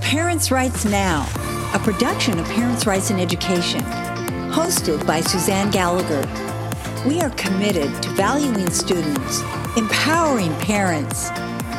Parents' 0.00 0.50
Rights 0.50 0.84
Now, 0.84 1.28
a 1.74 1.78
production 1.78 2.38
of 2.38 2.46
Parents' 2.46 2.86
Rights 2.86 3.10
in 3.10 3.18
Education, 3.18 3.80
hosted 4.50 5.06
by 5.06 5.20
Suzanne 5.20 5.70
Gallagher. 5.70 6.26
We 7.06 7.20
are 7.20 7.30
committed 7.30 8.02
to 8.02 8.08
valuing 8.10 8.70
students, 8.70 9.42
empowering 9.76 10.54
parents, 10.56 11.30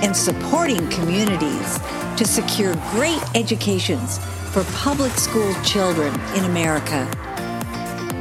and 0.04 0.16
supporting 0.16 0.88
communities 0.90 1.80
to 2.18 2.26
secure 2.26 2.76
great 2.92 3.22
educations 3.36 4.20
for 4.52 4.64
public 4.76 5.14
school 5.14 5.54
children 5.64 6.14
in 6.36 6.46
America. 6.46 7.10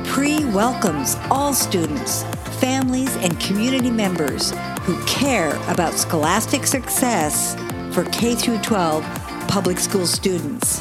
PRE 0.04 0.50
welcomes 0.54 1.16
all 1.30 1.52
students, 1.52 2.22
families, 2.60 3.14
and 3.16 3.38
community 3.40 3.90
members 3.90 4.52
who 4.82 4.98
care 5.04 5.54
about 5.70 5.92
scholastic 5.92 6.66
success 6.66 7.54
for 7.94 8.04
K 8.04 8.34
12 8.34 9.17
public 9.48 9.78
school 9.80 10.06
students. 10.06 10.80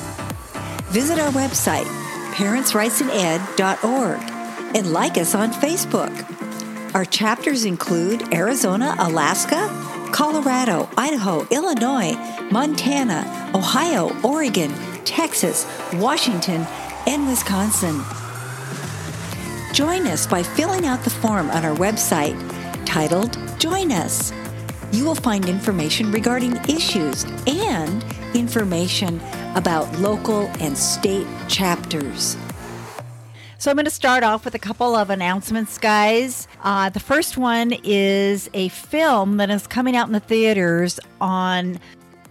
Visit 0.92 1.18
our 1.20 1.32
website, 1.32 1.86
parentsrightsined.org, 2.34 4.20
and 4.76 4.94
like 4.94 5.18
us 5.18 5.34
on 5.34 5.52
Facebook. 5.54 6.14
Our 6.94 7.06
chapters 7.06 7.66
include 7.66 8.34
Arizona, 8.34 8.96
Alaska, 9.00 9.70
Colorado, 10.12 10.90
Idaho, 10.98 11.48
Illinois, 11.50 12.14
Montana, 12.52 13.52
Ohio, 13.56 14.16
Oregon, 14.22 14.74
Texas, 15.06 15.66
Washington, 15.94 16.68
and 17.08 17.28
Wisconsin. 17.28 18.02
Join 19.74 20.08
us 20.08 20.28
by 20.28 20.44
filling 20.44 20.86
out 20.86 21.04
the 21.04 21.10
form 21.10 21.50
on 21.52 21.66
our 21.66 21.76
website 21.76 22.38
titled 22.86 23.38
Join 23.60 23.92
Us 23.92 24.32
you 24.92 25.04
will 25.04 25.16
find 25.16 25.50
information 25.50 26.12
regarding 26.12 26.56
issues 26.70 27.26
and 27.46 28.04
information 28.38 29.22
about 29.56 29.92
local 30.00 30.48
and 30.60 30.78
state 30.78 31.28
chapters. 31.48 32.38
So, 33.60 33.72
I'm 33.72 33.76
going 33.76 33.86
to 33.86 33.92
start 33.92 34.24
off 34.24 34.46
with 34.46 34.54
a 34.54 34.60
couple 34.60 34.96
of 34.96 35.10
announcements, 35.10 35.78
guys. 35.80 36.48
Uh, 36.62 36.90
the 36.90 37.00
first 37.00 37.38
one 37.38 37.74
is 37.84 38.50
a 38.54 38.70
film 38.70 39.38
that 39.38 39.50
is 39.50 39.66
coming 39.66 39.96
out 39.96 40.08
in 40.08 40.14
the 40.14 40.20
theaters 40.20 41.00
on 41.20 41.80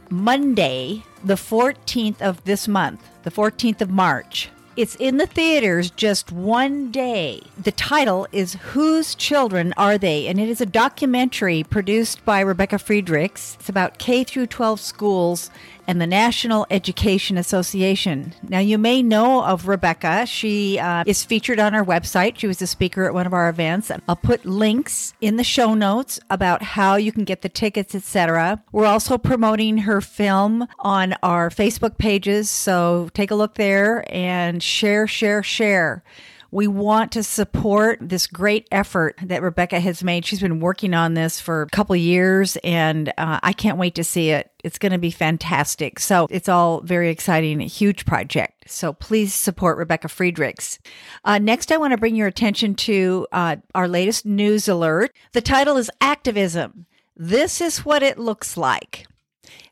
Monday, 0.09 1.03
the 1.25 1.34
14th 1.34 2.23
of 2.23 2.43
this 2.45 2.69
month, 2.69 3.03
the 3.25 3.31
14th 3.31 3.81
of 3.81 3.91
March. 3.91 4.51
It's 4.77 4.94
in 4.96 5.16
the 5.16 5.27
theaters 5.27 5.91
just 5.91 6.30
one 6.30 6.91
day. 6.91 7.41
The 7.56 7.72
title 7.72 8.27
is 8.30 8.58
Whose 8.72 9.14
Children 9.14 9.72
Are 9.78 9.96
They? 9.96 10.27
And 10.27 10.38
it 10.38 10.50
is 10.50 10.60
a 10.60 10.66
documentary 10.66 11.64
produced 11.64 12.22
by 12.27 12.41
Rebecca 12.41 12.78
Friedrichs. 12.78 13.54
It's 13.58 13.70
about 13.70 13.97
K 13.97 14.22
through 14.22 14.48
12 14.48 14.78
schools 14.78 15.50
and 15.86 16.00
the 16.00 16.06
National 16.06 16.66
Education 16.70 17.38
Association. 17.38 18.34
Now, 18.48 18.58
you 18.58 18.78
may 18.78 19.02
know 19.02 19.44
of 19.44 19.69
Rebecca. 19.69 20.27
She 20.27 20.78
uh, 20.78 21.04
is 21.06 21.24
featured 21.24 21.58
on 21.58 21.74
our 21.74 21.84
website. 21.84 22.38
She 22.38 22.47
was 22.47 22.60
a 22.60 22.66
speaker 22.66 23.04
at 23.04 23.14
one 23.14 23.27
of 23.27 23.32
our 23.32 23.48
events. 23.48 23.91
I'll 24.08 24.16
put 24.16 24.44
links 24.44 25.14
in 25.20 25.36
the 25.36 25.44
show 25.44 25.74
notes 25.74 26.19
about 26.28 26.62
how 26.62 26.97
you 26.97 27.12
can 27.12 27.24
get 27.24 27.42
the 27.42 27.48
tickets, 27.48 27.94
etc. 27.94 28.62
We're 28.72 28.86
also 28.86 29.19
promoting 29.19 29.78
her 29.78 30.00
film 30.00 30.66
on 30.80 31.14
our 31.22 31.50
Facebook 31.50 31.98
pages, 31.98 32.50
so 32.50 33.08
take 33.14 33.30
a 33.30 33.34
look 33.34 33.54
there 33.54 34.04
and 34.12 34.62
share, 34.67 35.06
share, 35.06 35.42
share. 35.42 36.03
We 36.50 36.69
want 36.69 37.12
to 37.12 37.22
support 37.22 37.98
this 38.00 38.27
great 38.27 38.69
effort 38.71 39.16
that 39.22 39.43
Rebecca 39.43 39.81
has 39.81 40.03
made. 40.03 40.25
She's 40.25 40.41
been 40.41 40.60
working 40.60 40.94
on 40.94 41.15
this 41.15 41.41
for 41.41 41.62
a 41.62 41.69
couple 41.69 41.97
years, 41.97 42.56
and 42.62 43.10
uh, 43.19 43.41
I 43.43 43.53
can't 43.53 43.78
wait 43.78 43.94
to 43.97 44.04
see 44.04 44.31
it. 44.31 44.50
It's 44.65 44.78
going 44.78 44.93
to 44.93 44.99
be 44.99 45.10
fantastic. 45.10 45.99
So 45.99 46.28
it's 46.31 46.49
all 46.49 46.81
very 46.81 47.10
exciting, 47.10 47.60
huge 47.60 48.06
project. 48.06 48.71
So 48.71 48.93
please 48.93 49.34
support 49.34 49.77
Rebecca 49.77 50.09
Friedrichs. 50.09 50.78
Uh, 51.25 51.38
next, 51.38 51.72
I 51.72 51.77
want 51.77 51.93
to 51.93 51.98
bring 51.98 52.16
your 52.16 52.28
attention 52.28 52.75
to 52.77 53.27
uh, 53.33 53.56
our 53.75 53.88
latest 53.88 54.25
news 54.25 54.69
alert. 54.69 55.15
The 55.33 55.43
title 55.43 55.77
is 55.77 55.91
Activism. 56.00 56.87
This 57.16 57.60
is 57.60 57.84
what 57.84 58.03
it 58.03 58.19
looks 58.19 58.56
like 58.56 59.06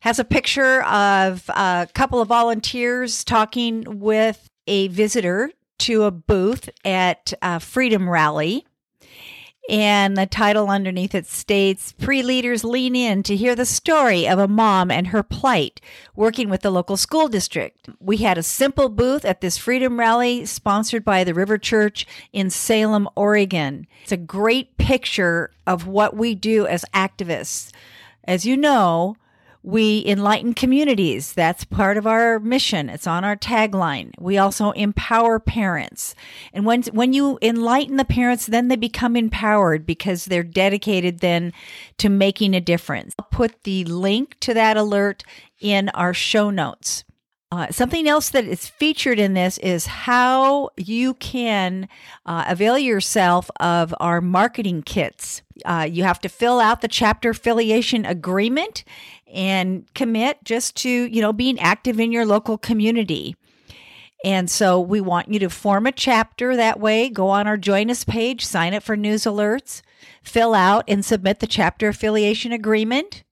has 0.00 0.18
a 0.18 0.24
picture 0.24 0.82
of 0.82 1.48
a 1.48 1.88
couple 1.94 2.20
of 2.20 2.28
volunteers 2.28 3.24
talking 3.24 4.00
with 4.00 4.50
a 4.66 4.88
visitor 4.88 5.50
to 5.78 6.04
a 6.04 6.10
booth 6.10 6.68
at 6.84 7.32
a 7.42 7.60
Freedom 7.60 8.08
Rally. 8.08 8.64
And 9.66 10.14
the 10.14 10.26
title 10.26 10.68
underneath 10.68 11.14
it 11.14 11.26
states 11.26 11.92
PRE 11.92 12.16
leaders 12.16 12.64
lean 12.64 12.94
in 12.94 13.22
to 13.22 13.34
hear 13.34 13.54
the 13.54 13.64
story 13.64 14.28
of 14.28 14.38
a 14.38 14.46
mom 14.46 14.90
and 14.90 15.06
her 15.06 15.22
plight 15.22 15.80
working 16.14 16.50
with 16.50 16.60
the 16.60 16.70
local 16.70 16.98
school 16.98 17.28
district. 17.28 17.88
We 17.98 18.18
had 18.18 18.36
a 18.36 18.42
simple 18.42 18.90
booth 18.90 19.24
at 19.24 19.40
this 19.40 19.56
freedom 19.56 19.98
rally 19.98 20.44
sponsored 20.44 21.02
by 21.02 21.24
the 21.24 21.32
River 21.32 21.56
Church 21.56 22.06
in 22.30 22.50
Salem, 22.50 23.08
Oregon. 23.16 23.86
It's 24.02 24.12
a 24.12 24.18
great 24.18 24.76
picture 24.76 25.50
of 25.66 25.86
what 25.86 26.14
we 26.14 26.34
do 26.34 26.66
as 26.66 26.84
activists. 26.92 27.72
As 28.24 28.44
you 28.44 28.58
know, 28.58 29.16
we 29.64 30.04
enlighten 30.06 30.52
communities. 30.52 31.32
That's 31.32 31.64
part 31.64 31.96
of 31.96 32.06
our 32.06 32.38
mission. 32.38 32.90
It's 32.90 33.06
on 33.06 33.24
our 33.24 33.34
tagline. 33.34 34.12
We 34.20 34.36
also 34.36 34.72
empower 34.72 35.40
parents. 35.40 36.14
And 36.52 36.66
when, 36.66 36.82
when 36.92 37.14
you 37.14 37.38
enlighten 37.40 37.96
the 37.96 38.04
parents, 38.04 38.44
then 38.44 38.68
they 38.68 38.76
become 38.76 39.16
empowered 39.16 39.86
because 39.86 40.26
they're 40.26 40.42
dedicated 40.42 41.20
then 41.20 41.54
to 41.96 42.10
making 42.10 42.54
a 42.54 42.60
difference. 42.60 43.14
I'll 43.18 43.26
put 43.30 43.62
the 43.62 43.86
link 43.86 44.38
to 44.40 44.52
that 44.52 44.76
alert 44.76 45.24
in 45.58 45.88
our 45.90 46.12
show 46.12 46.50
notes. 46.50 47.04
Uh, 47.50 47.70
something 47.70 48.08
else 48.08 48.30
that 48.30 48.44
is 48.44 48.66
featured 48.66 49.18
in 49.18 49.34
this 49.34 49.58
is 49.58 49.86
how 49.86 50.68
you 50.76 51.14
can 51.14 51.88
uh, 52.26 52.44
avail 52.48 52.76
yourself 52.76 53.48
of 53.60 53.94
our 54.00 54.20
marketing 54.20 54.82
kits. 54.82 55.40
Uh, 55.64 55.86
you 55.88 56.02
have 56.02 56.20
to 56.20 56.28
fill 56.28 56.58
out 56.58 56.80
the 56.80 56.88
chapter 56.88 57.30
affiliation 57.30 58.04
agreement 58.04 58.82
and 59.34 59.92
commit 59.94 60.44
just 60.44 60.76
to, 60.76 60.88
you 60.88 61.20
know, 61.20 61.32
being 61.32 61.58
active 61.58 61.98
in 61.98 62.12
your 62.12 62.24
local 62.24 62.56
community. 62.56 63.34
And 64.24 64.48
so 64.48 64.80
we 64.80 65.00
want 65.02 65.28
you 65.28 65.38
to 65.40 65.50
form 65.50 65.86
a 65.86 65.92
chapter 65.92 66.56
that 66.56 66.80
way. 66.80 67.10
Go 67.10 67.28
on 67.28 67.46
our 67.46 67.58
join 67.58 67.90
us 67.90 68.04
page, 68.04 68.46
sign 68.46 68.72
up 68.72 68.82
for 68.82 68.96
news 68.96 69.24
alerts, 69.24 69.82
fill 70.22 70.54
out 70.54 70.84
and 70.88 71.04
submit 71.04 71.40
the 71.40 71.46
chapter 71.46 71.88
affiliation 71.88 72.52
agreement 72.52 73.23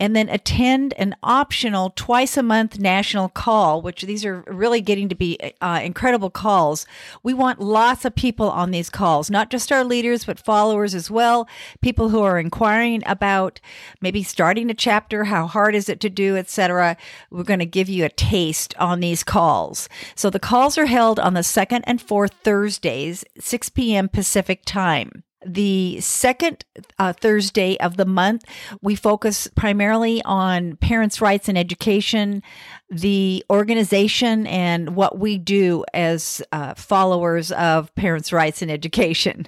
and 0.00 0.14
then 0.14 0.28
attend 0.28 0.92
an 0.94 1.14
optional 1.22 1.92
twice 1.94 2.36
a 2.36 2.42
month 2.42 2.78
national 2.78 3.28
call, 3.28 3.80
which 3.80 4.02
these 4.02 4.24
are 4.24 4.42
really 4.46 4.80
getting 4.80 5.08
to 5.08 5.14
be 5.14 5.38
uh, 5.60 5.80
incredible 5.82 6.30
calls. 6.30 6.84
We 7.22 7.32
want 7.32 7.60
lots 7.60 8.04
of 8.04 8.14
people 8.14 8.50
on 8.50 8.70
these 8.70 8.90
calls, 8.90 9.30
not 9.30 9.50
just 9.50 9.70
our 9.70 9.84
leaders, 9.84 10.24
but 10.24 10.38
followers 10.38 10.94
as 10.94 11.10
well. 11.10 11.48
People 11.80 12.08
who 12.08 12.22
are 12.22 12.38
inquiring 12.38 13.02
about 13.06 13.60
maybe 14.00 14.22
starting 14.22 14.70
a 14.70 14.74
chapter, 14.74 15.24
how 15.24 15.46
hard 15.46 15.74
is 15.74 15.88
it 15.88 16.00
to 16.00 16.10
do, 16.10 16.36
etc. 16.36 16.96
We're 17.30 17.44
going 17.44 17.60
to 17.60 17.66
give 17.66 17.88
you 17.88 18.04
a 18.04 18.10
taste 18.10 18.74
on 18.78 19.00
these 19.00 19.22
calls. 19.24 19.88
So 20.14 20.30
the 20.30 20.40
calls 20.40 20.76
are 20.76 20.86
held 20.86 21.20
on 21.20 21.34
the 21.34 21.42
second 21.42 21.84
and 21.86 22.00
fourth 22.00 22.32
Thursdays, 22.42 23.24
6 23.38 23.68
p.m. 23.70 24.08
Pacific 24.08 24.62
time 24.64 25.23
the 25.44 26.00
second 26.00 26.64
uh, 26.98 27.12
Thursday 27.12 27.78
of 27.78 27.96
the 27.96 28.04
month, 28.04 28.44
we 28.82 28.94
focus 28.94 29.48
primarily 29.54 30.22
on 30.24 30.76
parents' 30.76 31.20
rights 31.20 31.48
and 31.48 31.58
education, 31.58 32.42
the 32.90 33.44
organization, 33.50 34.46
and 34.46 34.96
what 34.96 35.18
we 35.18 35.38
do 35.38 35.84
as 35.92 36.42
uh, 36.52 36.74
followers 36.74 37.52
of 37.52 37.94
parents' 37.94 38.32
rights 38.32 38.62
and 38.62 38.70
education. 38.70 39.46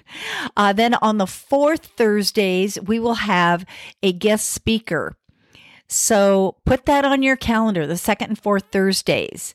Uh, 0.56 0.72
then 0.72 0.94
on 0.94 1.18
the 1.18 1.26
fourth 1.26 1.86
Thursdays, 1.96 2.78
we 2.82 2.98
will 2.98 3.14
have 3.14 3.64
a 4.02 4.12
guest 4.12 4.50
speaker. 4.50 5.16
So 5.88 6.56
put 6.64 6.86
that 6.86 7.04
on 7.04 7.22
your 7.22 7.36
calendar, 7.36 7.86
the 7.86 7.96
second 7.96 8.30
and 8.30 8.38
fourth 8.38 8.64
Thursdays. 8.72 9.54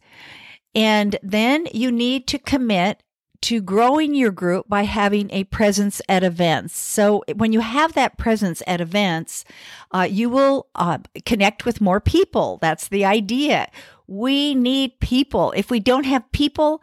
And 0.74 1.18
then 1.22 1.68
you 1.74 1.92
need 1.92 2.28
to 2.28 2.40
commit 2.40 3.04
to 3.42 3.62
growing 3.62 4.14
your 4.14 4.32
group 4.32 4.70
by 4.70 4.84
having 4.84 5.32
a 5.32 5.44
presence 5.46 6.02
at 6.08 6.24
events. 6.24 6.78
So 6.78 7.24
when 7.36 7.54
you 7.54 7.60
have 7.60 7.94
that 7.94 8.18
presence 8.18 8.62
at 8.68 8.82
events, 8.82 9.44
uh, 9.92 10.08
you 10.10 10.30
will 10.30 10.68
uh, 10.76 11.00
connect 11.26 11.66
with 11.66 11.82
more 11.82 12.00
people. 12.00 12.60
That's 12.62 12.88
the 12.88 13.04
idea. 13.04 13.70
We 14.08 14.54
need 14.54 15.00
people. 15.00 15.54
If 15.56 15.72
we 15.72 15.80
don't 15.80 16.06
have 16.06 16.32
people, 16.32 16.82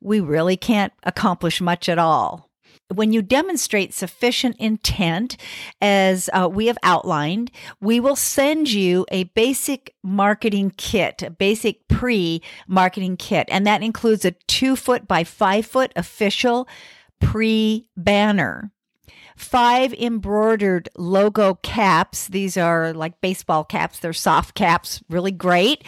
we 0.00 0.20
really 0.20 0.56
can't 0.56 0.92
accomplish 1.02 1.60
much 1.60 1.88
at 1.88 1.98
all 1.98 2.45
when 2.94 3.12
you 3.12 3.22
demonstrate 3.22 3.92
sufficient 3.92 4.56
intent, 4.58 5.36
as 5.80 6.30
uh, 6.32 6.48
we 6.50 6.66
have 6.66 6.78
outlined, 6.82 7.50
we 7.80 8.00
will 8.00 8.16
send 8.16 8.72
you 8.72 9.04
a 9.10 9.24
basic 9.24 9.94
marketing 10.02 10.72
kit, 10.76 11.22
a 11.22 11.30
basic 11.30 11.86
pre 11.88 12.42
marketing 12.68 13.16
kit. 13.16 13.48
And 13.50 13.66
that 13.66 13.82
includes 13.82 14.24
a 14.24 14.32
two 14.46 14.76
foot 14.76 15.08
by 15.08 15.24
five 15.24 15.66
foot 15.66 15.92
official 15.96 16.68
pre 17.20 17.88
banner 17.96 18.72
five 19.36 19.92
embroidered 19.92 20.88
logo 20.96 21.54
caps. 21.56 22.28
These 22.28 22.56
are 22.56 22.92
like 22.94 23.20
baseball 23.20 23.64
caps, 23.64 23.98
they're 23.98 24.12
soft 24.12 24.54
caps, 24.54 25.02
really 25.08 25.30
great. 25.30 25.84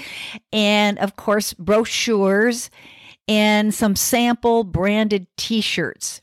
And 0.53 0.99
of 0.99 1.17
course, 1.17 1.55
brochures 1.55 2.71
and 3.27 3.75
some 3.75 3.97
sample 3.97 4.65
branded 4.65 5.27
t 5.37 5.61
shirts. 5.61 6.21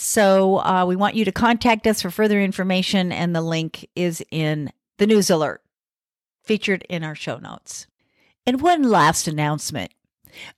So 0.00 0.58
uh, 0.58 0.84
we 0.86 0.94
want 0.94 1.16
you 1.16 1.24
to 1.24 1.32
contact 1.32 1.84
us 1.84 2.02
for 2.02 2.10
further 2.12 2.40
information, 2.40 3.10
and 3.10 3.34
the 3.34 3.42
link 3.42 3.84
is 3.96 4.22
in 4.30 4.70
the 4.98 5.08
news 5.08 5.28
alert 5.28 5.60
featured 6.44 6.86
in 6.88 7.02
our 7.02 7.16
show 7.16 7.38
notes. 7.38 7.88
And 8.46 8.60
one 8.60 8.84
last 8.84 9.26
announcement 9.26 9.90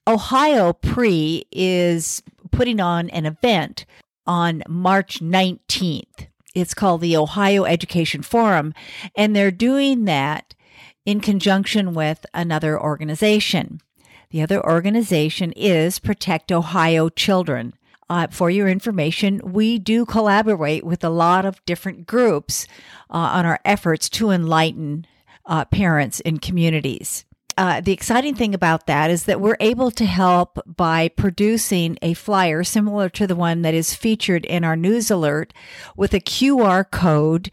Ohio 0.06 0.74
Pre 0.74 1.46
is 1.50 2.22
putting 2.50 2.80
on 2.80 3.08
an 3.08 3.24
event 3.24 3.86
on 4.26 4.62
March 4.68 5.20
19th. 5.20 6.26
It's 6.54 6.74
called 6.74 7.00
the 7.00 7.16
Ohio 7.16 7.64
Education 7.64 8.20
Forum, 8.20 8.74
and 9.16 9.34
they're 9.34 9.50
doing 9.50 10.04
that 10.04 10.54
in 11.06 11.18
conjunction 11.18 11.94
with 11.94 12.26
another 12.34 12.78
organization. 12.78 13.80
The 14.32 14.42
other 14.42 14.62
organization 14.62 15.52
is 15.52 15.98
Protect 15.98 16.52
Ohio 16.52 17.08
Children. 17.08 17.72
Uh, 18.10 18.26
for 18.28 18.50
your 18.50 18.68
information, 18.68 19.40
we 19.44 19.78
do 19.78 20.04
collaborate 20.04 20.82
with 20.82 21.04
a 21.04 21.08
lot 21.08 21.46
of 21.46 21.64
different 21.64 22.08
groups 22.08 22.66
uh, 23.08 23.14
on 23.14 23.46
our 23.46 23.60
efforts 23.64 24.08
to 24.08 24.30
enlighten 24.30 25.06
uh, 25.46 25.64
parents 25.66 26.18
and 26.26 26.42
communities. 26.42 27.24
Uh, 27.56 27.80
the 27.80 27.92
exciting 27.92 28.34
thing 28.34 28.52
about 28.52 28.86
that 28.88 29.10
is 29.12 29.24
that 29.26 29.40
we're 29.40 29.56
able 29.60 29.92
to 29.92 30.04
help 30.06 30.58
by 30.66 31.06
producing 31.08 31.96
a 32.02 32.14
flyer 32.14 32.64
similar 32.64 33.08
to 33.08 33.28
the 33.28 33.36
one 33.36 33.62
that 33.62 33.74
is 33.74 33.94
featured 33.94 34.44
in 34.44 34.64
our 34.64 34.76
news 34.76 35.08
alert 35.08 35.52
with 35.96 36.12
a 36.12 36.20
QR 36.20 36.90
code 36.90 37.50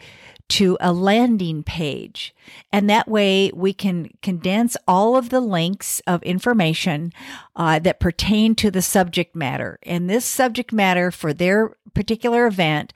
to 0.50 0.78
a 0.80 0.94
landing 0.94 1.64
page. 1.64 2.34
And 2.72 2.90
that 2.90 3.08
way 3.08 3.52
we 3.54 3.74
can 3.74 4.10
condense 4.22 4.78
all 4.88 5.16
of 5.16 5.30
the 5.30 5.42
links 5.42 6.02
of 6.08 6.24
information 6.24 7.12
uh, 7.56 7.80
that 7.80 8.00
pertain 8.00 8.56
to 8.56 8.72
the 8.72 8.82
subject 8.82 9.36
matter. 9.36 9.80
And 9.84 10.10
this 10.10 10.26
subject 10.26 10.72
matter 10.72 11.12
for 11.12 11.34
their 11.34 11.76
particular 11.94 12.48
event 12.48 12.94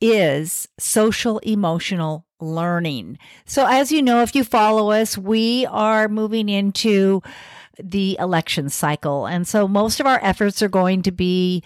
is 0.00 0.68
social 0.78 1.38
emotional 1.40 2.26
learning. 2.40 3.18
So, 3.46 3.66
as 3.66 3.92
you 3.92 4.02
know, 4.02 4.22
if 4.22 4.34
you 4.34 4.42
follow 4.42 4.90
us, 4.90 5.16
we 5.16 5.64
are 5.66 6.08
moving 6.08 6.48
into 6.48 7.22
the 7.82 8.16
election 8.20 8.68
cycle. 8.68 9.26
And 9.26 9.46
so 9.46 9.66
most 9.66 10.00
of 10.00 10.06
our 10.06 10.20
efforts 10.22 10.62
are 10.62 10.68
going 10.68 11.02
to 11.02 11.12
be 11.12 11.62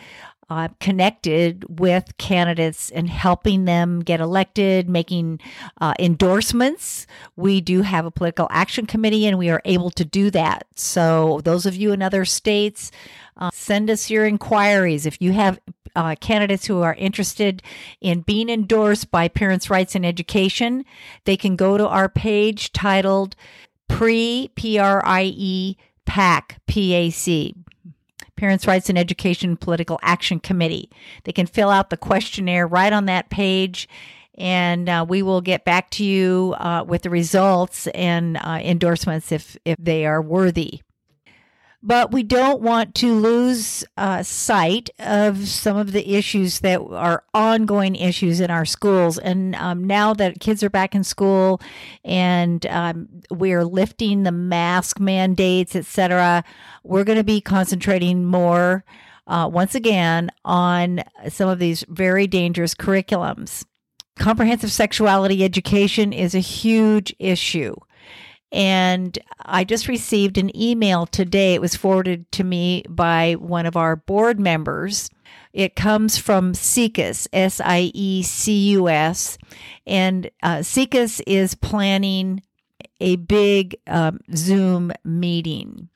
uh, 0.48 0.68
connected 0.78 1.64
with 1.80 2.16
candidates 2.18 2.90
and 2.90 3.10
helping 3.10 3.64
them 3.64 4.00
get 4.00 4.20
elected, 4.20 4.88
making 4.88 5.40
uh, 5.80 5.94
endorsements. 5.98 7.06
We 7.34 7.60
do 7.60 7.82
have 7.82 8.06
a 8.06 8.10
political 8.10 8.46
action 8.50 8.86
committee 8.86 9.26
and 9.26 9.38
we 9.38 9.50
are 9.50 9.62
able 9.64 9.90
to 9.92 10.04
do 10.04 10.30
that. 10.30 10.66
So, 10.76 11.40
those 11.42 11.66
of 11.66 11.74
you 11.74 11.92
in 11.92 12.00
other 12.00 12.24
states, 12.24 12.92
uh, 13.36 13.50
send 13.52 13.90
us 13.90 14.08
your 14.08 14.24
inquiries. 14.24 15.04
If 15.04 15.20
you 15.20 15.32
have 15.32 15.58
uh, 15.96 16.14
candidates 16.20 16.66
who 16.66 16.82
are 16.82 16.94
interested 16.94 17.62
in 18.00 18.20
being 18.20 18.48
endorsed 18.48 19.10
by 19.10 19.28
Parents' 19.28 19.70
Rights 19.70 19.94
and 19.94 20.06
Education, 20.06 20.84
they 21.24 21.36
can 21.36 21.56
go 21.56 21.76
to 21.76 21.88
our 21.88 22.08
page 22.08 22.72
titled 22.72 23.34
Pre 23.88 24.50
P 24.54 24.78
R 24.78 25.02
I 25.04 25.24
E 25.34 25.76
PAC 26.04 26.60
P 26.66 26.94
A 26.94 27.10
C 27.10 27.54
Parents' 28.36 28.66
Rights 28.66 28.88
and 28.88 28.98
Education 28.98 29.56
Political 29.56 29.98
Action 30.02 30.40
Committee. 30.40 30.90
They 31.24 31.32
can 31.32 31.46
fill 31.46 31.70
out 31.70 31.90
the 31.90 31.96
questionnaire 31.96 32.66
right 32.66 32.92
on 32.92 33.06
that 33.06 33.30
page, 33.30 33.88
and 34.36 34.88
uh, 34.88 35.04
we 35.08 35.22
will 35.22 35.40
get 35.40 35.64
back 35.64 35.90
to 35.90 36.04
you 36.04 36.54
uh, 36.58 36.84
with 36.86 37.02
the 37.02 37.10
results 37.10 37.86
and 37.88 38.36
uh, 38.36 38.60
endorsements 38.62 39.32
if 39.32 39.56
if 39.64 39.76
they 39.78 40.06
are 40.06 40.20
worthy 40.20 40.82
but 41.86 42.10
we 42.10 42.24
don't 42.24 42.60
want 42.60 42.96
to 42.96 43.14
lose 43.14 43.84
uh, 43.96 44.20
sight 44.20 44.90
of 44.98 45.46
some 45.46 45.76
of 45.76 45.92
the 45.92 46.16
issues 46.16 46.58
that 46.60 46.80
are 46.80 47.22
ongoing 47.32 47.94
issues 47.94 48.40
in 48.40 48.50
our 48.50 48.64
schools. 48.64 49.18
And 49.18 49.54
um, 49.54 49.84
now 49.84 50.12
that 50.14 50.40
kids 50.40 50.64
are 50.64 50.70
back 50.70 50.96
in 50.96 51.04
school 51.04 51.60
and 52.04 52.66
um, 52.66 53.08
we're 53.30 53.64
lifting 53.64 54.24
the 54.24 54.32
mask 54.32 54.98
mandates, 54.98 55.76
etc., 55.76 56.42
we're 56.82 57.04
going 57.04 57.18
to 57.18 57.24
be 57.24 57.40
concentrating 57.40 58.24
more. 58.24 58.84
Uh, 59.28 59.48
once 59.52 59.76
again, 59.76 60.30
on 60.44 61.04
some 61.28 61.48
of 61.48 61.60
these 61.60 61.84
very 61.88 62.26
dangerous 62.26 62.74
curriculums. 62.74 63.64
Comprehensive 64.18 64.72
sexuality 64.72 65.44
education 65.44 66.12
is 66.12 66.34
a 66.34 66.40
huge 66.40 67.14
issue. 67.18 67.74
And 68.56 69.18
I 69.44 69.64
just 69.64 69.86
received 69.86 70.38
an 70.38 70.56
email 70.56 71.04
today. 71.04 71.52
It 71.52 71.60
was 71.60 71.76
forwarded 71.76 72.32
to 72.32 72.42
me 72.42 72.84
by 72.88 73.34
one 73.34 73.66
of 73.66 73.76
our 73.76 73.96
board 73.96 74.40
members. 74.40 75.10
It 75.52 75.76
comes 75.76 76.16
from 76.16 76.54
SIECUS, 76.54 77.28
S 77.34 77.60
I 77.62 77.90
E 77.92 78.22
C 78.22 78.70
U 78.70 78.88
S. 78.88 79.36
And 79.86 80.30
uh, 80.42 80.62
is 81.26 81.54
planning 81.54 82.42
a 82.98 83.16
big 83.16 83.76
um, 83.86 84.20
Zoom 84.34 84.90
meeting. 85.04 85.90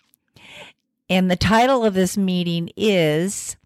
And 1.08 1.30
the 1.30 1.36
title 1.36 1.82
of 1.82 1.94
this 1.94 2.18
meeting 2.18 2.68
is 2.76 3.56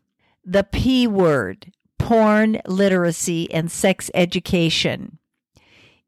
The 0.44 0.62
P 0.62 1.08
Word 1.08 1.72
Porn 1.98 2.60
Literacy 2.64 3.52
and 3.52 3.72
Sex 3.72 4.08
Education 4.14 5.18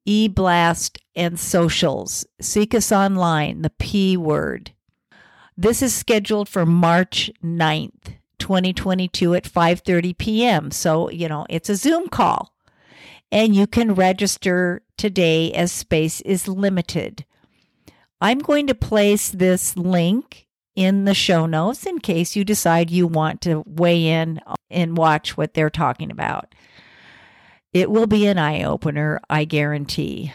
e 0.06 0.29
blast, 0.29 0.99
and 1.14 1.38
socials. 1.38 2.25
SIECUS 2.41 2.93
online, 2.93 3.62
the 3.62 3.70
P 3.70 4.17
word. 4.17 4.73
This 5.56 5.82
is 5.82 5.94
scheduled 5.94 6.49
for 6.49 6.64
March 6.64 7.31
9th, 7.43 8.14
2022 8.38 9.35
at 9.35 9.44
5:30 9.44 10.17
p.m. 10.17 10.70
So, 10.70 11.11
you 11.11 11.29
know, 11.29 11.47
it's 11.50 11.69
a 11.69 11.76
Zoom 11.76 12.08
call. 12.08 12.55
And 13.32 13.56
you 13.56 13.67
can 13.67 13.94
register 13.94 14.82
today 14.97 15.53
as 15.53 15.73
space 15.73 16.20
is 16.20 16.47
limited. 16.47 17.25
I'm 18.20 18.38
going 18.38 18.67
to 18.69 18.75
place 18.75 19.31
this 19.31 19.76
link 19.76 20.47
in 20.77 21.06
the 21.06 21.15
show 21.15 21.46
notes 21.46 21.86
in 21.86 21.98
case 21.98 22.36
you 22.36 22.44
decide 22.44 22.91
you 22.91 23.06
want 23.06 23.41
to 23.41 23.65
weigh 23.67 24.06
in 24.06 24.41
and 24.70 24.96
watch 24.96 25.36
what 25.36 25.55
they're 25.55 25.70
talking 25.70 26.10
about. 26.10 26.55
It 27.77 27.91
will 27.91 28.06
be 28.06 28.27
an 28.27 28.39
eye 28.39 28.63
opener, 28.63 29.21
I 29.29 29.45
guarantee. 29.45 30.33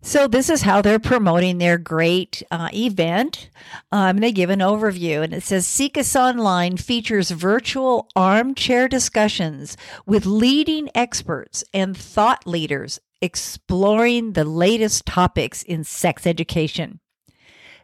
So, 0.00 0.26
this 0.26 0.48
is 0.48 0.62
how 0.62 0.80
they're 0.80 0.98
promoting 0.98 1.58
their 1.58 1.76
great 1.76 2.42
uh, 2.50 2.70
event. 2.72 3.50
I'm 3.92 4.16
going 4.16 4.22
to 4.22 4.32
give 4.32 4.48
an 4.48 4.60
overview, 4.60 5.22
and 5.22 5.34
it 5.34 5.42
says 5.42 5.66
SIECUS 5.66 6.16
Online 6.16 6.78
features 6.78 7.30
virtual 7.30 8.08
armchair 8.16 8.88
discussions 8.88 9.76
with 10.06 10.24
leading 10.24 10.88
experts 10.94 11.62
and 11.74 11.94
thought 11.94 12.46
leaders 12.46 12.98
exploring 13.20 14.32
the 14.32 14.44
latest 14.44 15.04
topics 15.04 15.62
in 15.62 15.84
sex 15.84 16.26
education. 16.26 17.00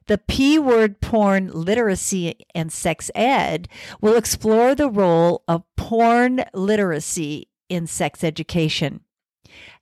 The 0.06 0.16
P 0.16 0.58
word 0.58 1.02
porn 1.02 1.50
literacy 1.52 2.36
and 2.54 2.72
sex 2.72 3.10
ed 3.14 3.68
will 4.00 4.16
explore 4.16 4.74
the 4.74 4.88
role 4.88 5.44
of 5.46 5.64
porn 5.76 6.44
literacy 6.54 7.47
in 7.68 7.86
sex 7.86 8.22
education. 8.22 9.00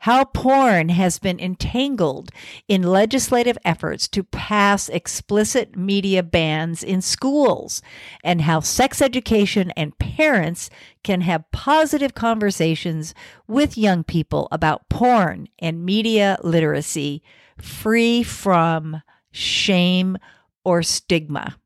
How 0.00 0.24
porn 0.24 0.90
has 0.90 1.18
been 1.18 1.40
entangled 1.40 2.30
in 2.68 2.82
legislative 2.82 3.58
efforts 3.64 4.08
to 4.08 4.22
pass 4.22 4.88
explicit 4.88 5.76
media 5.76 6.22
bans 6.22 6.82
in 6.82 7.02
schools, 7.02 7.82
and 8.22 8.42
how 8.42 8.60
sex 8.60 9.02
education 9.02 9.72
and 9.72 9.98
parents 9.98 10.70
can 11.02 11.22
have 11.22 11.50
positive 11.50 12.14
conversations 12.14 13.14
with 13.48 13.78
young 13.78 14.04
people 14.04 14.48
about 14.52 14.88
porn 14.88 15.48
and 15.58 15.84
media 15.84 16.38
literacy 16.42 17.22
free 17.58 18.22
from 18.22 19.02
shame 19.32 20.16
or 20.64 20.82
stigma. 20.82 21.56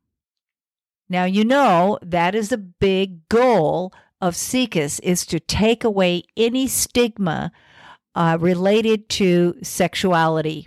Now, 1.09 1.25
you 1.25 1.45
know 1.45 1.99
that 2.03 2.35
is 2.35 2.53
a 2.53 2.59
big 2.59 3.29
goal 3.29 3.93
of 4.21 4.37
SIECUS 4.37 5.00
is 5.00 5.25
to 5.27 5.41
take 5.41 5.85
away 5.85 6.25
any 6.37 6.67
stigma 6.67 7.53
uh, 8.15 8.37
related 8.41 9.09
to 9.09 9.57
sexuality. 9.62 10.67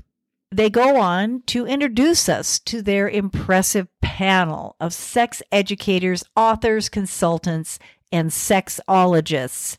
They 0.52 0.70
go 0.70 0.98
on 0.98 1.42
to 1.48 1.66
introduce 1.66 2.30
us 2.30 2.60
to 2.60 2.82
their 2.82 3.10
impressive 3.10 3.88
panel 4.02 4.76
of 4.80 4.94
sex 4.94 5.42
educators, 5.52 6.24
authors, 6.36 6.90
consultants, 6.90 7.80
and 8.12 8.30
sexologists. 8.30 9.78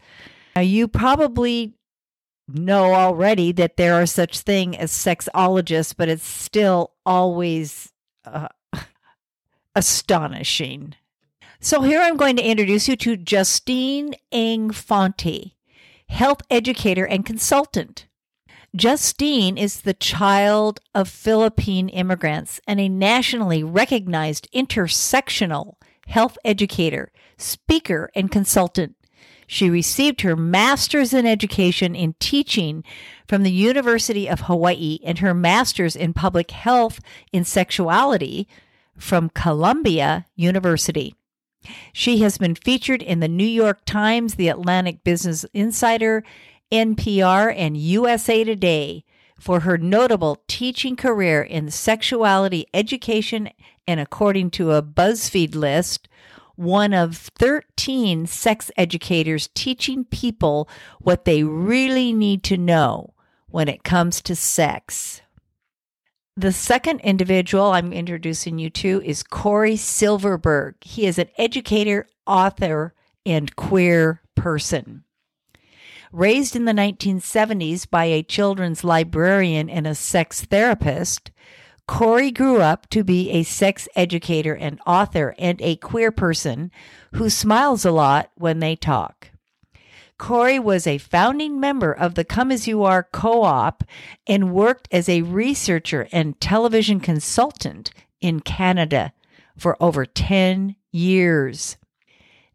Now, 0.56 0.62
you 0.62 0.88
probably 0.88 1.74
know 2.48 2.94
already 2.94 3.52
that 3.52 3.76
there 3.76 3.94
are 3.94 4.06
such 4.06 4.40
thing 4.40 4.76
as 4.76 4.90
sexologists, 4.90 5.94
but 5.96 6.08
it's 6.08 6.26
still 6.26 6.92
always 7.06 7.92
uh, 8.24 8.48
astonishing 9.76 10.94
so 11.60 11.82
here 11.82 12.00
I'm 12.00 12.16
going 12.16 12.36
to 12.36 12.42
introduce 12.42 12.88
you 12.88 12.96
to 12.96 13.16
Justine 13.16 14.14
Ang 14.32 14.70
Fonte, 14.70 15.52
health 16.08 16.42
educator 16.50 17.06
and 17.06 17.24
consultant. 17.24 18.06
Justine 18.76 19.56
is 19.56 19.82
the 19.82 19.94
child 19.94 20.80
of 20.94 21.08
Philippine 21.08 21.88
immigrants 21.88 22.60
and 22.66 22.80
a 22.80 22.88
nationally 22.88 23.62
recognized 23.62 24.48
intersectional 24.52 25.74
health 26.08 26.36
educator, 26.44 27.12
speaker, 27.38 28.10
and 28.14 28.32
consultant. 28.32 28.96
She 29.46 29.70
received 29.70 30.22
her 30.22 30.36
master's 30.36 31.14
in 31.14 31.26
education 31.26 31.94
in 31.94 32.14
teaching 32.18 32.82
from 33.28 33.42
the 33.42 33.52
University 33.52 34.28
of 34.28 34.40
Hawaii 34.40 34.98
and 35.04 35.18
her 35.18 35.34
master's 35.34 35.94
in 35.94 36.12
public 36.12 36.50
health 36.50 37.00
in 37.32 37.44
sexuality 37.44 38.48
from 38.96 39.30
Columbia 39.30 40.26
University. 40.34 41.14
She 41.92 42.18
has 42.18 42.38
been 42.38 42.54
featured 42.54 43.02
in 43.02 43.20
the 43.20 43.28
New 43.28 43.46
York 43.46 43.84
Times, 43.84 44.34
the 44.34 44.48
Atlantic 44.48 45.04
Business 45.04 45.44
Insider, 45.52 46.24
NPR, 46.72 47.54
and 47.56 47.76
USA 47.76 48.44
Today 48.44 49.04
for 49.38 49.60
her 49.60 49.76
notable 49.76 50.42
teaching 50.48 50.96
career 50.96 51.42
in 51.42 51.70
sexuality 51.70 52.66
education 52.72 53.50
and, 53.86 54.00
according 54.00 54.50
to 54.50 54.72
a 54.72 54.82
BuzzFeed 54.82 55.54
list, 55.54 56.08
one 56.56 56.94
of 56.94 57.16
13 57.16 58.26
sex 58.26 58.70
educators 58.76 59.48
teaching 59.54 60.04
people 60.04 60.68
what 61.00 61.24
they 61.24 61.42
really 61.42 62.12
need 62.12 62.42
to 62.44 62.56
know 62.56 63.12
when 63.48 63.68
it 63.68 63.84
comes 63.84 64.22
to 64.22 64.36
sex. 64.36 65.20
The 66.36 66.50
second 66.50 66.98
individual 67.02 67.66
I'm 67.66 67.92
introducing 67.92 68.58
you 68.58 68.68
to 68.70 69.00
is 69.04 69.22
Cory 69.22 69.76
Silverberg. 69.76 70.74
He 70.80 71.06
is 71.06 71.16
an 71.16 71.28
educator, 71.38 72.08
author, 72.26 72.92
and 73.24 73.54
queer 73.54 74.20
person. 74.34 75.04
Raised 76.10 76.56
in 76.56 76.64
the 76.64 76.72
1970s 76.72 77.88
by 77.88 78.06
a 78.06 78.24
children's 78.24 78.82
librarian 78.82 79.70
and 79.70 79.86
a 79.86 79.94
sex 79.94 80.44
therapist, 80.44 81.30
Cory 81.86 82.32
grew 82.32 82.60
up 82.60 82.90
to 82.90 83.04
be 83.04 83.30
a 83.30 83.44
sex 83.44 83.86
educator 83.94 84.56
and 84.56 84.80
author 84.84 85.36
and 85.38 85.62
a 85.62 85.76
queer 85.76 86.10
person 86.10 86.72
who 87.12 87.30
smiles 87.30 87.84
a 87.84 87.92
lot 87.92 88.32
when 88.34 88.58
they 88.58 88.74
talk. 88.74 89.30
Cory 90.18 90.58
was 90.58 90.86
a 90.86 90.98
founding 90.98 91.58
member 91.58 91.92
of 91.92 92.14
the 92.14 92.24
Come 92.24 92.52
As 92.52 92.68
You 92.68 92.84
Are 92.84 93.02
co 93.02 93.42
op 93.42 93.84
and 94.26 94.52
worked 94.52 94.88
as 94.92 95.08
a 95.08 95.22
researcher 95.22 96.08
and 96.12 96.40
television 96.40 97.00
consultant 97.00 97.90
in 98.20 98.40
Canada 98.40 99.12
for 99.56 99.76
over 99.82 100.06
10 100.06 100.76
years. 100.92 101.76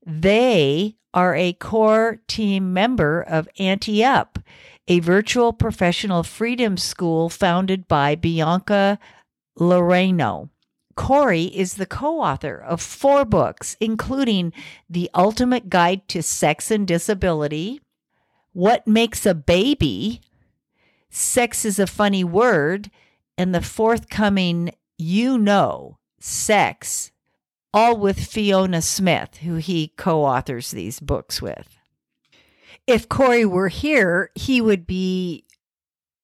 They 0.05 0.95
are 1.13 1.35
a 1.35 1.53
core 1.53 2.21
team 2.27 2.73
member 2.73 3.21
of 3.21 3.49
Ante 3.59 4.03
Up, 4.03 4.39
a 4.87 4.99
virtual 4.99 5.51
professional 5.51 6.23
freedom 6.23 6.77
school 6.77 7.29
founded 7.29 7.87
by 7.87 8.15
Bianca 8.15 8.99
Laureano. 9.57 10.49
Cory 10.99 11.45
is 11.45 11.75
the 11.75 11.85
co 11.85 12.19
author 12.19 12.57
of 12.57 12.81
four 12.81 13.23
books, 13.23 13.77
including 13.79 14.51
The 14.89 15.09
Ultimate 15.15 15.69
Guide 15.69 16.05
to 16.09 16.21
Sex 16.21 16.69
and 16.69 16.85
Disability, 16.85 17.79
What 18.51 18.85
Makes 18.85 19.25
a 19.25 19.33
Baby, 19.33 20.19
Sex 21.09 21.63
is 21.63 21.79
a 21.79 21.87
Funny 21.87 22.25
Word, 22.25 22.91
and 23.37 23.55
the 23.55 23.61
forthcoming 23.61 24.71
You 24.97 25.37
Know, 25.37 25.99
Sex, 26.19 27.11
all 27.73 27.95
with 27.95 28.19
Fiona 28.19 28.81
Smyth, 28.81 29.37
who 29.37 29.55
he 29.55 29.93
co 29.95 30.25
authors 30.25 30.71
these 30.71 30.99
books 30.99 31.41
with. 31.41 31.77
If 32.85 33.07
Cory 33.07 33.45
were 33.45 33.69
here, 33.69 34.31
he 34.35 34.59
would 34.59 34.85
be 34.85 35.45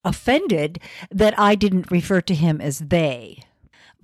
offended 0.03 0.79
that 1.11 1.33
I 1.39 1.55
didn't 1.55 1.91
refer 1.91 2.19
to 2.19 2.35
him 2.35 2.59
as 2.59 2.79
they. 2.79 3.44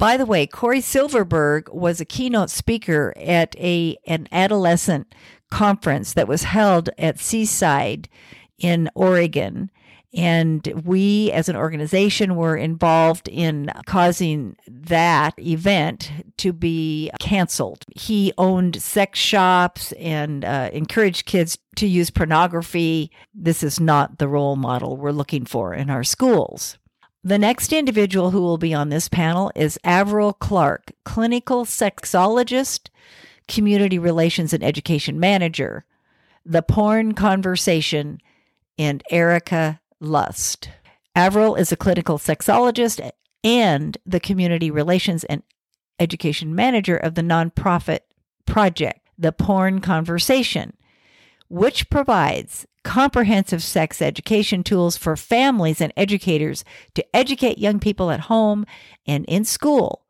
By 0.02 0.18
the 0.18 0.26
way, 0.26 0.48
Cory 0.48 0.82
Silverberg 0.82 1.70
was 1.72 2.02
a 2.02 2.06
keynote 2.06 2.50
speaker 2.50 3.14
at 3.16 3.56
a 3.60 3.98
an 4.08 4.28
adolescent 4.32 5.14
conference 5.52 6.14
that 6.14 6.28
was 6.28 6.42
held 6.42 6.90
at 6.98 7.20
Seaside 7.20 8.10
in 8.58 8.90
Oregon 8.96 9.70
and 10.12 10.66
we, 10.84 11.32
as 11.32 11.50
an 11.50 11.56
organization, 11.56 12.36
were 12.36 12.58
involved 12.58 13.28
in 13.28 13.70
causing 13.86 14.56
that 14.68 15.38
event 15.38 16.12
to 16.38 16.52
be 16.52 17.12
canceled. 17.20 17.86
He 17.96 18.34
owned 18.40 18.82
sex 18.82 19.20
shops 19.20 19.92
and 19.94 20.44
uh, 20.44 20.72
encouraged 20.74 21.28
kids 21.28 21.60
to 21.76 21.86
use 21.86 22.10
pornography. 22.10 23.12
This 23.36 23.62
is 23.62 23.80
not 23.80 24.18
the 24.18 24.28
role 24.28 24.56
model 24.56 24.98
we're 24.98 25.12
looking 25.12 25.46
for 25.46 25.76
in 25.76 25.92
our 25.92 26.04
schools. 26.04 26.80
The 27.24 27.38
next 27.38 27.72
individual 27.72 28.32
who 28.32 28.42
will 28.42 28.58
be 28.58 28.74
on 28.74 28.90
this 28.90 29.08
panel 29.08 29.52
is 29.56 29.78
Avril 29.84 30.34
Clark, 30.34 30.92
clinical 31.06 31.66
sexologist, 31.66 32.90
community 33.48 34.00
relations 34.00 34.54
and 34.54 34.64
education 34.64 35.20
manager, 35.20 35.86
the 36.44 36.64
porn 36.64 37.14
conversation, 37.14 38.20
and 38.80 39.04
Erika 39.12 39.80
Lust. 40.00 40.70
Avril 41.14 41.54
is 41.54 41.72
a 41.72 41.76
clinical 41.76 42.18
sexologist 42.18 43.12
and 43.44 44.00
the 44.04 44.20
community 44.20 44.72
relations 44.72 45.24
and 45.26 45.44
education 46.00 46.56
manager 46.56 46.98
of 46.98 47.14
the 47.14 47.22
nonprofit 47.22 48.00
project, 48.48 49.00
The 49.20 49.32
Porn 49.32 49.80
Conversation, 49.80 50.74
which 51.52 51.90
provides 51.90 52.66
comprehensive 52.86 53.62
sex 53.62 54.02
education 54.02 54.64
tools 54.64 54.96
for 54.96 55.18
families 55.18 55.82
and 55.82 55.92
educators 55.98 56.64
to 56.96 57.06
educate 57.16 57.58
young 57.58 57.78
people 57.78 58.10
at 58.10 58.22
home 58.22 58.66
and 59.06 59.26
in 59.26 59.44
school, 59.44 60.06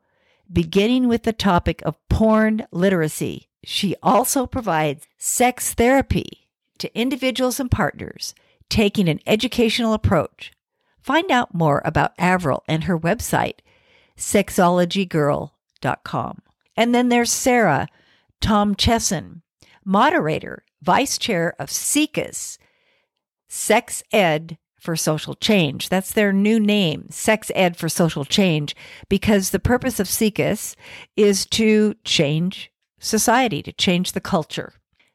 beginning 0.54 1.08
with 1.08 1.24
the 1.24 1.34
topic 1.34 1.82
of 1.82 1.98
porn 2.10 2.64
literacy. 2.72 3.50
She 3.64 3.96
also 4.04 4.46
provides 4.46 5.08
sex 5.18 5.74
therapy 5.74 6.48
to 6.78 6.96
individuals 6.96 7.60
and 7.60 7.72
partners 7.72 8.36
taking 8.70 9.10
an 9.10 9.20
educational 9.26 9.94
approach. 9.94 10.52
Find 11.02 11.32
out 11.32 11.56
more 11.56 11.82
about 11.84 12.14
Avril 12.20 12.64
and 12.68 12.84
her 12.84 13.00
website, 13.00 13.62
sexologygirl.com. 14.16 16.42
And 16.78 16.96
then 16.96 17.10
there's 17.10 17.32
Sarah 17.32 17.88
Tomchesson, 18.42 19.42
moderator, 19.84 20.64
vice 20.82 21.18
chair 21.18 21.54
of 21.60 21.70
SIECUS, 21.70 22.58
Sex 23.48 24.04
Ed 24.12 24.58
for 24.80 24.96
Social 24.96 25.36
Change. 25.36 25.90
That's 25.90 26.12
their 26.12 26.34
new 26.34 26.60
name, 26.60 27.08
Sex 27.10 27.52
Ed 27.54 27.78
for 27.78 27.88
Social 27.88 28.26
Change, 28.26 28.76
because 29.10 29.52
the 29.52 29.60
purpose 29.60 30.00
of 30.00 30.08
SIECUS 30.08 30.76
is 31.16 31.46
to 31.48 31.96
change 32.04 32.72
society, 33.00 33.62
to 33.62 33.72
change 33.72 34.14
the 34.14 34.22
culture. 34.22 34.74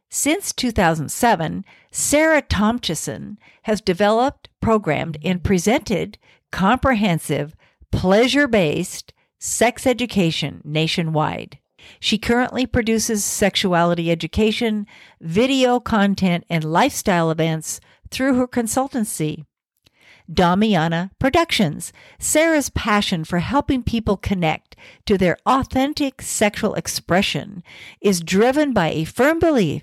Since 0.09 0.53
2007, 0.53 1.65
Sarah 1.91 2.43
Tomchesson 2.43 3.39
has 3.63 3.81
developed, 3.81 4.49
programmed, 4.61 5.19
and 5.25 5.43
presented 5.43 6.17
comprehensive, 6.53 7.57
pleasure 7.91 8.47
based 8.47 9.13
sex 9.41 9.87
education 9.87 10.63
nationwide. 10.65 11.59
She 12.01 12.19
currently 12.19 12.67
produces 12.67 13.25
sexuality 13.25 14.11
education, 14.11 14.87
video 15.21 15.81
content, 15.81 16.45
and 16.49 16.65
lifestyle 16.65 17.31
events 17.31 17.81
through 18.11 18.35
her 18.35 18.49
consultancy. 18.49 19.45
Damiana 20.31 21.11
Productions. 21.19 21.93
Sarah's 22.19 22.71
passion 22.71 23.25
for 23.25 23.39
helping 23.39 23.83
people 23.83 24.17
connect 24.17 24.75
to 25.07 25.17
their 25.17 25.37
authentic 25.47 26.21
sexual 26.21 26.75
expression 26.75 27.63
is 28.01 28.21
driven 28.21 28.73
by 28.73 28.91
a 28.91 29.05
firm 29.05 29.39
belief 29.39 29.83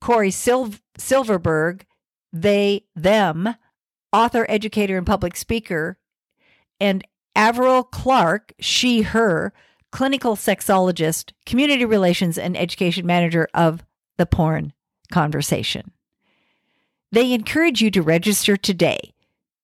Cory 0.00 0.30
Sil- 0.32 0.80
Silverberg, 0.96 1.84
they, 2.32 2.84
them, 2.96 3.54
author, 4.12 4.46
educator, 4.48 4.96
and 4.96 5.06
public 5.06 5.36
speaker, 5.36 5.98
and 6.80 7.04
Avril 7.34 7.84
Clark, 7.84 8.54
she, 8.58 9.02
her, 9.02 9.52
clinical 9.92 10.34
sexologist, 10.34 11.32
community 11.46 11.84
relations, 11.84 12.38
and 12.38 12.56
education 12.56 13.06
manager 13.06 13.48
of 13.54 13.84
the 14.16 14.26
Porn 14.26 14.72
Conversation. 15.12 15.92
They 17.12 17.32
encourage 17.32 17.80
you 17.80 17.90
to 17.92 18.02
register 18.02 18.56
today 18.56 19.14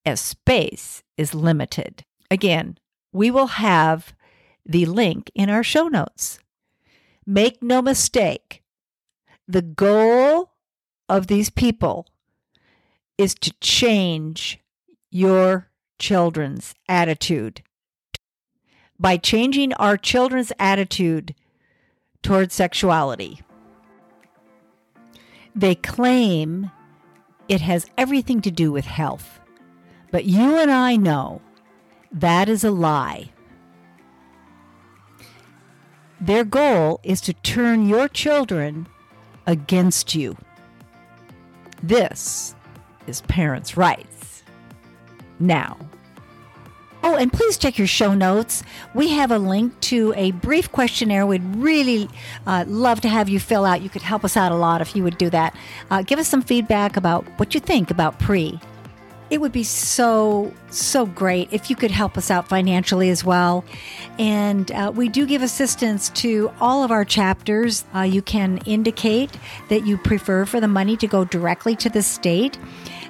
as 0.05 0.19
space 0.21 1.03
is 1.17 1.33
limited. 1.33 2.03
Again, 2.29 2.77
we 3.11 3.31
will 3.31 3.47
have 3.47 4.13
the 4.65 4.85
link 4.85 5.31
in 5.35 5.49
our 5.49 5.63
show 5.63 5.87
notes. 5.87 6.39
Make 7.25 7.63
no 7.63 7.81
mistake, 7.81 8.61
the 9.47 9.61
goal 9.61 10.51
of 11.07 11.27
these 11.27 11.49
people 11.49 12.07
is 13.17 13.35
to 13.35 13.53
change 13.61 14.59
your 15.11 15.69
children's 15.99 16.73
attitude. 16.89 17.61
By 18.99 19.17
changing 19.17 19.73
our 19.73 19.97
children's 19.97 20.51
attitude 20.59 21.35
towards 22.21 22.53
sexuality, 22.53 23.41
they 25.53 25.75
claim 25.75 26.71
it 27.47 27.61
has 27.61 27.89
everything 27.97 28.41
to 28.41 28.51
do 28.51 28.71
with 28.71 28.85
health. 28.85 29.39
But 30.15 30.23
you 30.23 30.55
and 30.59 30.71
I 30.71 30.95
know 30.95 31.41
that 32.09 32.47
is 32.47 32.63
a 32.63 32.71
lie. 32.71 33.33
Their 36.21 36.45
goal 36.45 37.01
is 37.03 37.19
to 37.19 37.33
turn 37.33 37.89
your 37.89 38.07
children 38.07 38.87
against 39.45 40.15
you. 40.15 40.37
This 41.83 42.55
is 43.07 43.23
parents' 43.23 43.75
rights. 43.75 44.43
Now, 45.37 45.77
Oh, 47.03 47.17
and 47.17 47.31
please 47.31 47.57
check 47.57 47.77
your 47.77 47.85
show 47.85 48.13
notes. 48.13 48.63
We 48.93 49.09
have 49.09 49.31
a 49.31 49.37
link 49.37 49.79
to 49.81 50.13
a 50.15 50.31
brief 50.31 50.71
questionnaire 50.71 51.27
we'd 51.27 51.43
really 51.57 52.09
uh, 52.47 52.63
love 52.67 53.01
to 53.01 53.09
have 53.09 53.27
you 53.27 53.39
fill 53.39 53.63
out. 53.65 53.81
You 53.81 53.89
could 53.89 54.01
help 54.01 54.23
us 54.23 54.35
out 54.37 54.51
a 54.51 54.55
lot 54.55 54.81
if 54.81 54.95
you 54.95 55.03
would 55.03 55.17
do 55.17 55.29
that. 55.29 55.55
Uh, 55.91 56.01
give 56.01 56.17
us 56.17 56.27
some 56.27 56.41
feedback 56.41 56.95
about 56.95 57.25
what 57.37 57.53
you 57.53 57.59
think 57.59 57.91
about 57.91 58.17
pre. 58.17 58.59
It 59.29 59.41
would 59.41 59.51
be 59.51 59.63
so, 59.63 60.53
so 60.69 61.07
great 61.07 61.49
if 61.51 61.69
you 61.69 61.75
could 61.75 61.89
help 61.89 62.15
us 62.15 62.29
out 62.29 62.47
financially 62.47 63.09
as 63.09 63.23
well. 63.23 63.65
And 64.19 64.71
uh, 64.71 64.91
we 64.93 65.09
do 65.09 65.25
give 65.25 65.41
assistance 65.41 66.09
to 66.09 66.51
all 66.61 66.83
of 66.83 66.91
our 66.91 67.03
chapters. 67.03 67.85
Uh, 67.93 68.01
you 68.01 68.21
can 68.21 68.59
indicate 68.65 69.31
that 69.69 69.85
you 69.85 69.97
prefer 69.97 70.45
for 70.45 70.59
the 70.59 70.67
money 70.67 70.95
to 70.97 71.07
go 71.07 71.25
directly 71.25 71.75
to 71.77 71.89
the 71.89 72.03
state. 72.03 72.59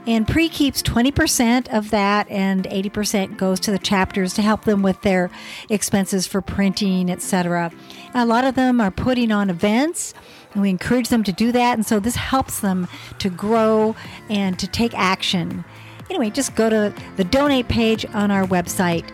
And 0.08 0.28
pre 0.28 0.50
keeps 0.50 0.84
20% 0.84 1.68
of 1.76 1.90
that, 1.90 2.30
and 2.30 2.66
80% 2.66 3.38
goes 3.38 3.60
to 3.62 3.72
the 3.72 3.80
chapters 3.80 4.36
to 4.36 4.44
help 4.44 4.64
them 4.64 4.84
with 4.84 5.02
their 5.02 5.32
expenses 5.68 6.28
for 6.28 6.42
printing, 6.42 7.10
etc. 7.10 7.72
A 8.14 8.26
lot 8.26 8.44
of 8.44 8.54
them 8.54 8.80
are 8.80 8.92
putting 8.92 9.32
on 9.32 9.50
events, 9.50 10.14
and 10.54 10.62
we 10.62 10.70
encourage 10.70 11.10
them 11.10 11.24
to 11.24 11.32
do 11.32 11.52
that. 11.52 11.74
And 11.74 11.86
so 11.86 12.00
this 12.00 12.16
helps 12.16 12.60
them 12.60 12.88
to 13.18 13.30
grow 13.32 13.96
and 14.30 14.60
to 14.60 14.68
take 14.68 14.94
action. 14.94 15.66
Anyway, 16.10 16.30
just 16.30 16.56
go 16.56 16.70
to 16.70 16.94
the 17.18 17.24
donate 17.24 17.68
page 17.68 18.06
on 18.14 18.32
our 18.32 18.46
website, 18.46 19.06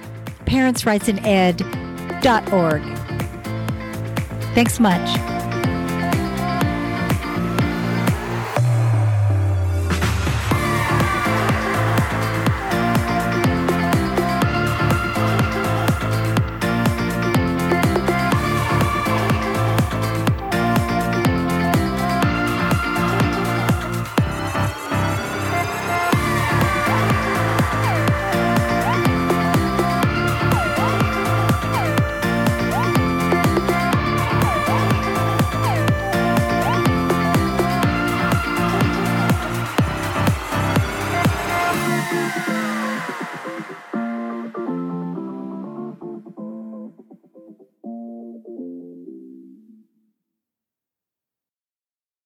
parentsrightsined.org. 0.45 2.83
Thanks 4.53 4.79
much. 4.79 5.40